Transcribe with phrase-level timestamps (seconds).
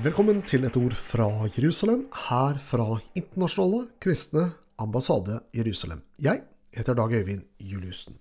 [0.00, 4.46] Velkommen til et ord fra Jerusalem, her fra Internasjonale kristne
[4.80, 5.98] ambassade Jerusalem.
[6.16, 6.40] Jeg
[6.72, 8.14] heter Dag Øyvind Juliussen.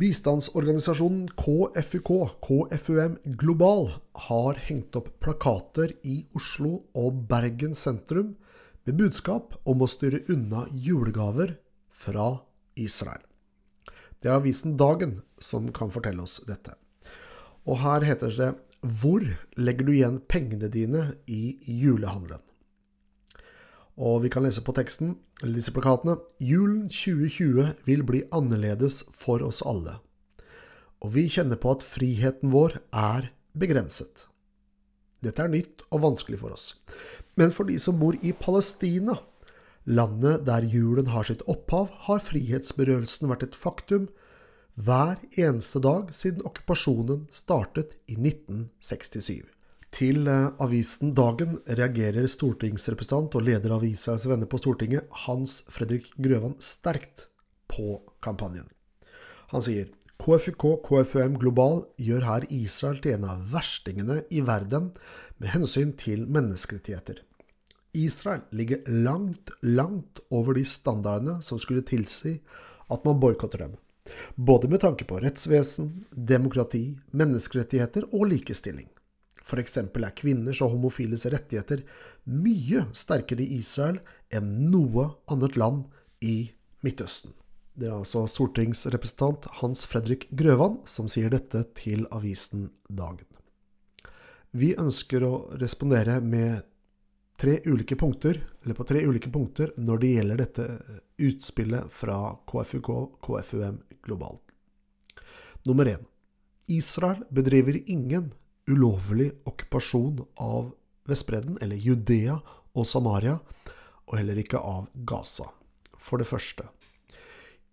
[0.00, 3.90] Bistandsorganisasjonen KFUK, KFUM Global,
[4.30, 8.30] har hengt opp plakater i Oslo og Bergen sentrum
[8.88, 11.58] med budskap om å styre unna julegaver
[11.92, 12.30] fra
[12.80, 13.26] Israel.
[14.24, 16.72] Det er avisen Dagen som kan fortelle oss dette.
[17.68, 18.50] Og her heter det
[18.88, 19.24] Hvor
[19.60, 22.40] legger du igjen pengene dine i julehandelen?
[23.98, 29.42] Og vi kan lese på teksten, eller disse plakatene, Julen 2020 vil bli annerledes for
[29.44, 29.96] oss alle.
[31.02, 34.28] Og vi kjenner på at friheten vår er begrenset.
[35.22, 36.70] Dette er nytt og vanskelig for oss.
[37.34, 39.18] Men for de som bor i Palestina,
[39.84, 44.06] landet der julen har sitt opphav, har frihetsberøvelsen vært et faktum
[44.78, 49.42] hver eneste dag siden okkupasjonen startet i 1967.
[49.94, 56.10] Til eh, avisen Dagen reagerer stortingsrepresentant og leder av Israels venner på Stortinget, Hans Fredrik
[56.20, 57.26] Grøvan, sterkt
[57.72, 58.68] på kampanjen.
[59.50, 59.88] Han sier
[60.20, 64.92] KFUK KFUM Global gjør her Israel til en av verstingene i verden
[65.38, 67.24] med hensyn til menneskerettigheter.
[67.96, 72.36] Israel ligger langt, langt over de standardene som skulle tilsi
[72.92, 73.78] at man boikotter dem.
[74.34, 78.88] Både med tanke på rettsvesen, demokrati, menneskerettigheter og likestilling.
[79.58, 81.80] Eksempel er kvinners og homofiles rettigheter
[82.28, 83.96] mye sterkere i Israel
[84.28, 85.86] enn noe annet land
[86.20, 86.50] i
[86.84, 87.32] Midtøsten.
[87.78, 93.24] Det er altså stortingsrepresentant Hans Fredrik Grøvan som sier dette til avisen Dagen.
[94.50, 96.66] Vi ønsker å respondere med
[97.40, 100.66] tre ulike punkter, eller på tre ulike punkter når det gjelder dette
[101.22, 102.18] utspillet fra
[102.50, 102.90] KFUK,
[103.22, 104.42] KFUM globalt.
[105.66, 106.02] Nummer én.
[106.68, 108.32] Israel bedriver ingen
[108.68, 110.72] ulovlig okkupasjon av
[111.08, 112.36] Vestbredden, eller Judea
[112.76, 113.38] og Samaria,
[114.08, 115.48] og heller ikke av Gaza.
[115.98, 116.66] For det første.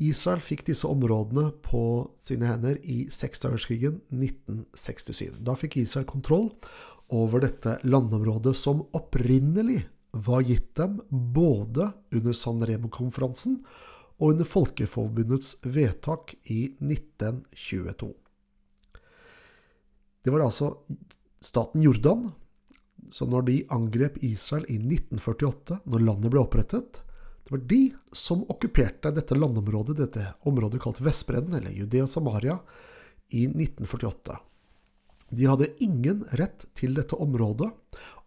[0.01, 1.81] Israel fikk disse områdene på
[2.19, 5.37] sine hender i seksdagerskrigen 1967.
[5.39, 6.49] Da fikk Israel kontroll
[7.13, 9.83] over dette landområdet som opprinnelig
[10.15, 13.59] var gitt dem både under San Remo-konferansen
[14.17, 18.13] og under Folkeforbundets vedtak i 1922.
[20.23, 20.71] Det var altså
[21.43, 22.29] staten Jordan
[23.11, 27.01] som når de angrep Israel i 1948, når landet ble opprettet,
[27.45, 27.81] det var de
[28.15, 32.57] som okkuperte dette landområdet, dette området kalt Vestbredden, eller Judea Samaria,
[33.29, 34.39] i 1948.
[35.33, 37.71] De hadde ingen rett til dette området,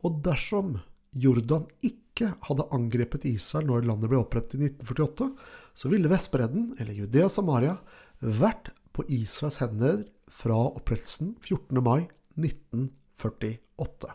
[0.03, 0.77] og dersom
[1.19, 5.31] Jordan ikke hadde angrepet Israel når landet ble opprettet i 1948,
[5.79, 7.77] så ville Vestbredden, eller Judea Samaria,
[8.19, 11.79] vært på Israels hender fra opprettelsen 14.
[11.85, 14.11] mai 1948.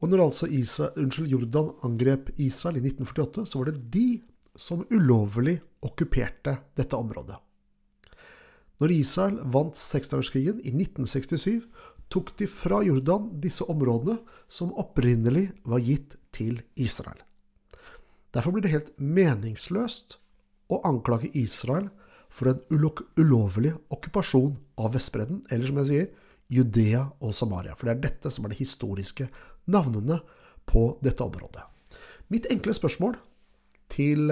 [0.00, 4.06] Og når altså Israel, unnskyld, Jordan angrep Israel i 1948, så var det de
[4.56, 7.36] som ulovlig okkuperte dette området.
[8.80, 11.66] Når Israel vant seksdagerskrigen i 1967,
[12.10, 14.16] tok de fra Jordan disse områdene
[14.50, 17.20] som opprinnelig var gitt til Israel.
[18.34, 20.16] Derfor blir det helt meningsløst
[20.70, 21.90] å anklage Israel
[22.30, 22.60] for en
[23.18, 26.10] ulovlig okkupasjon av Vestbredden, eller som jeg sier,
[26.50, 27.76] Judea og Samaria.
[27.78, 29.28] For det er dette som er de historiske
[29.70, 30.20] navnene
[30.66, 31.66] på dette området.
[32.30, 33.18] Mitt enkle spørsmål
[33.90, 34.30] til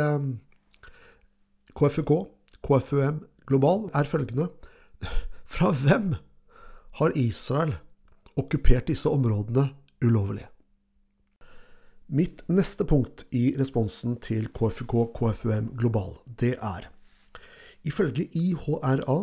[1.78, 2.12] KFUK,
[2.62, 4.50] KFUM global, er følgende
[5.48, 6.14] Fra hvem
[7.00, 7.75] har Israel
[8.38, 9.70] okkupert disse områdene
[10.04, 10.44] ulovlig?
[12.08, 16.88] Mitt neste punkt i responsen til KFUK KFUM global, det er
[17.84, 19.19] Ifølge IHRA,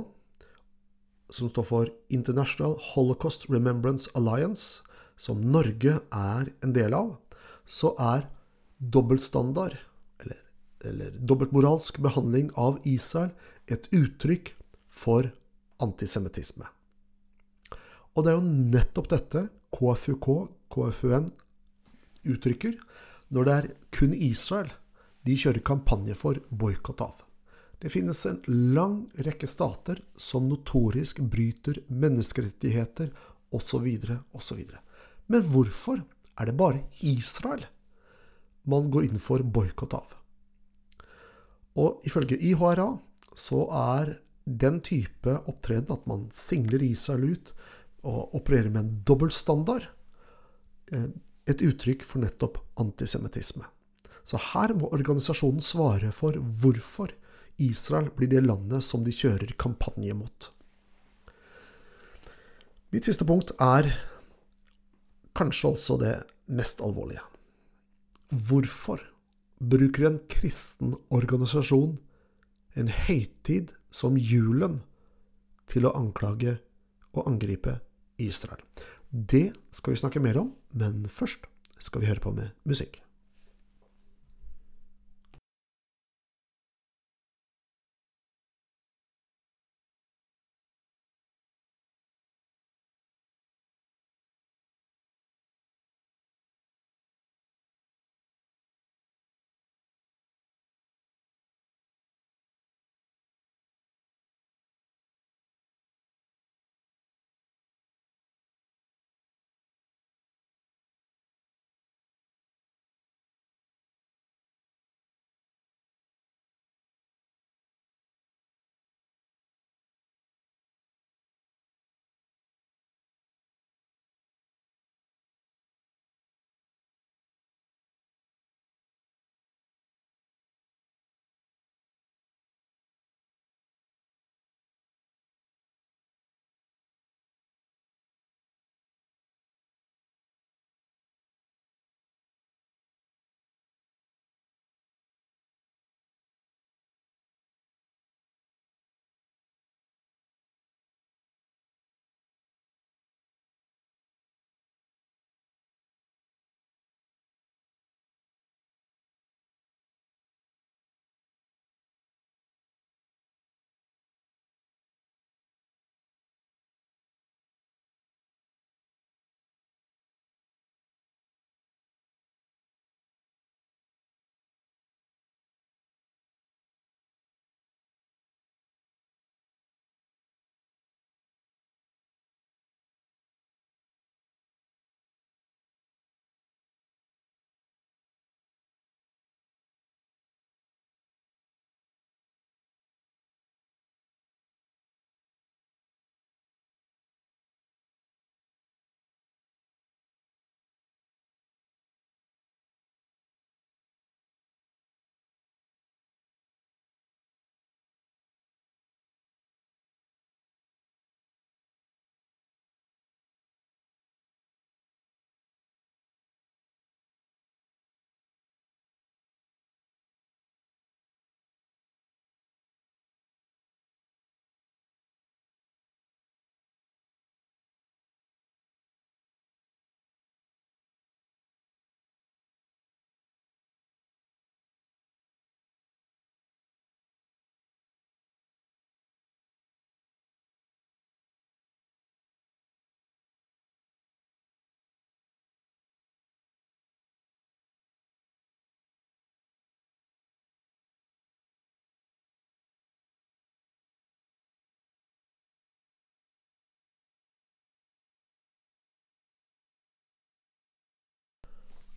[1.29, 4.81] som står for International Holocaust Remembrance Alliance,
[5.17, 7.17] som Norge er en del av,
[7.65, 8.27] så er
[8.79, 9.75] dobbeltstandard,
[10.89, 13.31] eller, dobbeltmoralsk behandling av Israel,
[13.67, 14.53] et uttrykk
[14.89, 15.31] for
[15.83, 16.67] antisemittisme.
[18.15, 20.29] Og det er jo nettopp dette KFUK,
[20.71, 21.27] KFUN,
[22.25, 22.77] uttrykker
[23.35, 24.71] når det er kun Israel
[25.25, 27.23] de kjører kampanje for boikott av.
[27.81, 33.11] Det finnes en lang rekke stater som notorisk bryter menneskerettigheter
[33.53, 33.87] osv.
[34.31, 34.61] osv.
[35.27, 36.03] Men hvorfor
[36.39, 37.65] er det bare Israel
[38.65, 40.15] man går inn for boikott av?
[41.75, 42.87] Og ifølge IHRA
[43.35, 47.51] så er den type opptreden, at man singler Israel ut
[48.05, 49.89] og opererer med en dobbeltstandard,
[51.45, 53.65] et uttrykk for nettopp antisemittisme.
[54.25, 57.13] Så her må organisasjonen svare for hvorfor
[57.61, 60.51] Israel blir det landet som de kjører kampanje mot.
[62.93, 63.89] Mitt siste punkt er
[65.35, 66.15] kanskje også det
[66.47, 67.23] mest alvorlige.
[68.31, 69.01] Hvorfor
[69.59, 71.95] bruker en kristen organisasjon
[72.75, 74.81] en høytid som julen
[75.71, 76.57] til å anklage
[77.15, 77.79] og angripe
[78.21, 78.59] Israel?
[79.09, 81.47] Det skal vi snakke mer om, men først
[81.79, 83.04] skal vi høre på med musikk.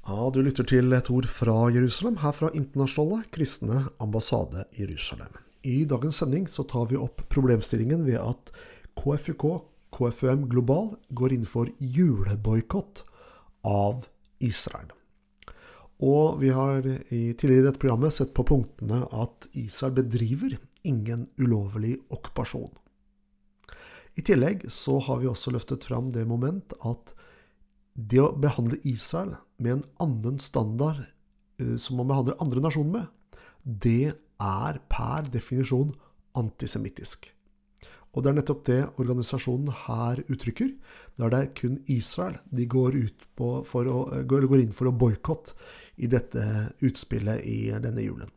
[0.08, 5.34] Ja, du lytter til et ord fra Jerusalem, her fra Internasjonale kristne ambassade Jerusalem.
[5.68, 8.48] I dagens sending så tar vi opp problemstillingen ved at
[8.96, 9.44] KFUK,
[9.92, 13.02] KFUM Global, går inn for juleboikott
[13.68, 14.08] av
[14.40, 14.88] Israel.
[16.00, 20.56] Og vi har i tidligere i dette programmet sett på punktene at Israel bedriver
[20.88, 22.72] ingen ulovlig okkupasjon.
[24.16, 27.12] I tillegg så har vi også løftet fram det moment at
[27.98, 33.34] det å behandle Israel med en annen standard uh, som man behandler andre nasjoner med,
[33.64, 35.90] det er per definisjon
[36.38, 37.32] antisemittisk.
[38.14, 40.70] Og det er nettopp det organisasjonen her uttrykker.
[41.18, 42.96] Da er det kun Israel de går,
[43.44, 43.50] å,
[44.30, 45.54] går inn for å boikotte
[46.00, 46.42] i dette
[46.86, 48.30] utspillet i denne julen.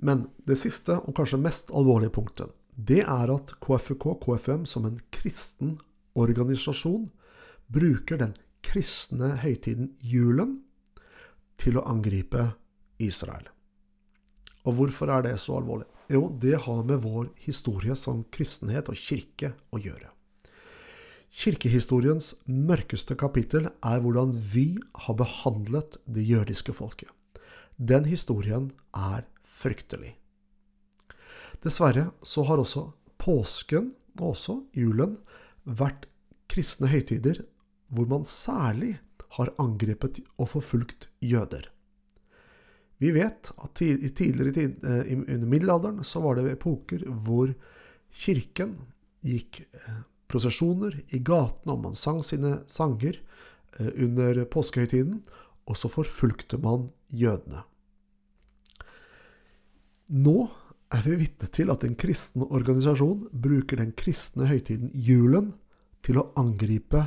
[0.00, 4.96] Men det siste, og kanskje mest alvorlige punktet, det er at KFUK, KFM, som en
[5.12, 5.76] kristen
[6.16, 7.10] organisasjon,
[7.72, 8.34] bruker den
[8.66, 10.58] kristne høytiden julen
[11.60, 12.52] til å angripe
[13.00, 13.46] Israel.
[14.68, 15.88] Og hvorfor er det så alvorlig?
[16.12, 20.10] Jo, det har med vår historie som kristenhet og kirke å gjøre.
[21.30, 24.74] Kirkehistoriens mørkeste kapittel er hvordan vi
[25.06, 27.08] har behandlet det jødiske folket.
[27.78, 30.16] Den historien er fryktelig.
[31.62, 35.14] Dessverre så har også påsken, og også julen,
[35.64, 36.08] vært
[36.50, 37.44] kristne høytider
[37.90, 38.96] hvor man særlig
[39.36, 41.68] har angrepet og forfulgt jøder.
[43.00, 47.52] Vi vet at tidligere tid, eh, under middelalderen så var det epoker hvor
[48.12, 48.76] kirken
[49.24, 53.16] gikk eh, prosesjoner i gatene, og man sang sine sanger
[53.78, 55.22] eh, under påskehøytiden,
[55.66, 57.64] og så forfulgte man jødene.
[60.10, 60.36] Nå
[60.90, 65.52] er vi vitne til at en kristen organisasjon bruker den kristne høytiden julen
[66.04, 67.06] til å angripe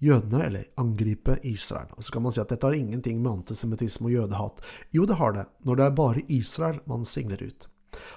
[0.00, 1.90] jødene, eller angripe Israel.
[1.96, 4.60] Og Så kan man si at dette har ingenting med antisemittisme og jødehat.
[4.96, 7.68] Jo, det har det, når det er bare Israel man singler ut.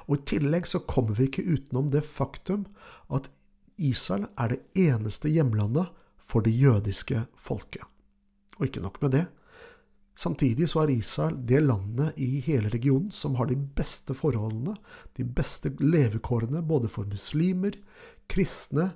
[0.07, 2.67] Og I tillegg så kommer vi ikke utenom det faktum
[3.13, 3.29] at
[3.77, 5.89] Israel er det eneste hjemlandet
[6.21, 7.83] for det jødiske folket.
[8.59, 9.25] Og ikke nok med det.
[10.15, 14.75] Samtidig så er Israel det landet i hele regionen som har de beste forholdene,
[15.17, 17.73] de beste levekårene både for muslimer,
[18.29, 18.91] kristne,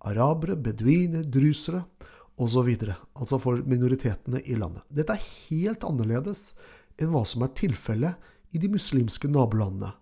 [0.00, 1.84] arabere, beduiner, drusere
[2.40, 2.68] osv.
[3.14, 4.84] Altså for minoritetene i landet.
[4.88, 6.52] Dette er helt annerledes
[7.00, 9.92] enn hva som er tilfellet i de muslimske nabolandene,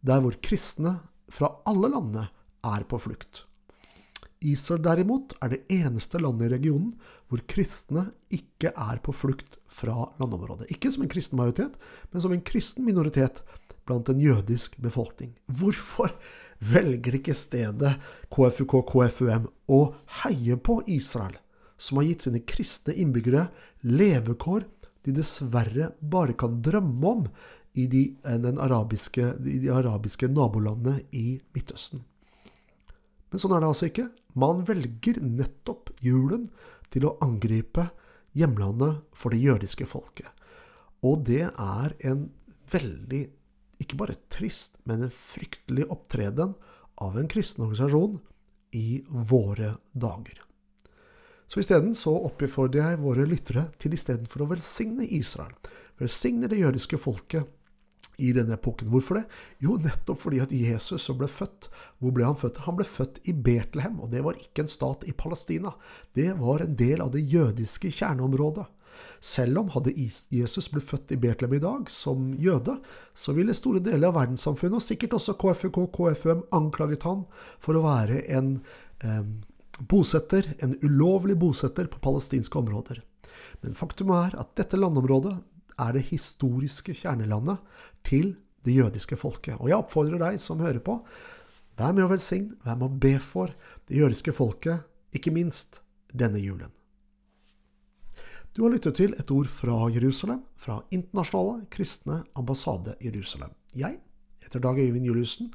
[0.00, 0.98] der hvor kristne
[1.32, 2.28] fra alle landene
[2.64, 3.44] er på flukt.
[4.46, 6.92] Israel derimot er det eneste landet i regionen
[7.28, 10.70] hvor kristne ikke er på flukt fra landområdet.
[10.72, 11.74] Ikke som en kristen majoritet,
[12.12, 13.42] men som en kristen minoritet
[13.88, 15.34] blant en jødisk befolkning.
[15.46, 16.12] Hvorfor
[16.60, 17.96] velger ikke stedet
[18.32, 19.80] KFUK KFUM å
[20.22, 21.36] heie på Israel,
[21.78, 23.46] som har gitt sine kristne innbyggere
[23.86, 24.66] levekår
[25.06, 27.26] de dessverre bare kan drømme om
[27.78, 32.02] i de, arabiske, de arabiske nabolandene i Midtøsten?
[33.28, 34.08] Men sånn er det altså ikke.
[34.40, 36.48] Man velger nettopp julen
[36.92, 37.88] til å angripe
[38.36, 40.28] hjemlandet for det jødiske folket.
[41.04, 42.26] Og det er en
[42.72, 43.22] veldig,
[43.78, 46.56] ikke bare trist, men en fryktelig opptreden
[47.04, 48.18] av en kristen organisasjon
[48.74, 50.47] i våre dager.
[51.48, 55.54] Så isteden så oppfordrer jeg våre lyttere til istedenfor å velsigne Israel,
[56.00, 57.48] velsigne det jødiske folket
[58.18, 58.90] i denne epoken.
[58.90, 59.24] Hvorfor det?
[59.62, 61.68] Jo, nettopp fordi at Jesus som ble født
[62.02, 62.64] Hvor ble han født?
[62.66, 65.72] Han ble født i Betlehem, og det var ikke en stat i Palestina.
[66.18, 68.66] Det var en del av det jødiske kjerneområdet.
[69.22, 72.78] Selv om hadde Jesus blitt født i Betlehem i dag, som jøde,
[73.14, 77.22] så ville store deler av verdenssamfunnet, og sikkert også KFUK KFUM, anklaget han
[77.62, 78.56] for å være en
[79.06, 79.22] eh,
[79.78, 83.02] bosetter, en ulovlig bosetter på palestinske områder.
[83.62, 85.34] Men faktum er at dette landområdet
[85.78, 87.58] er det historiske kjernelandet
[88.06, 88.34] til
[88.66, 89.58] det jødiske folket.
[89.60, 90.98] Og jeg oppfordrer deg som hører på,
[91.78, 93.54] vær med å velsigne, vær med å be for
[93.88, 94.82] det jødiske folket,
[95.14, 95.80] ikke minst
[96.12, 96.72] denne julen.
[98.56, 103.52] Du har lyttet til et ord fra Jerusalem, fra Internasjonale kristne ambassade Jerusalem.
[103.76, 104.00] Jeg
[104.42, 105.52] heter Dag Øyvind Juliussen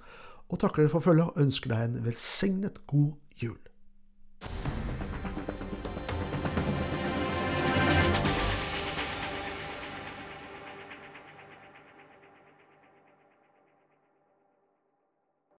[0.47, 3.11] og takker dere for følget og ønsker deg en velsignet god
[3.41, 3.59] jul.